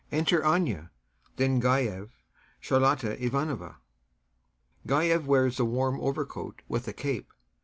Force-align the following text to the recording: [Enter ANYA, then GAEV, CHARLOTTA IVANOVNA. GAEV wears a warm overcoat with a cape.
[Enter 0.11 0.43
ANYA, 0.43 0.89
then 1.35 1.61
GAEV, 1.61 2.09
CHARLOTTA 2.59 3.23
IVANOVNA. 3.23 3.75
GAEV 4.87 5.25
wears 5.27 5.59
a 5.59 5.65
warm 5.65 5.99
overcoat 6.01 6.63
with 6.67 6.87
a 6.87 6.93
cape. 6.93 7.31